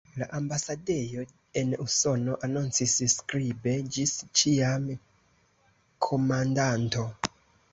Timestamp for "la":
0.19-0.25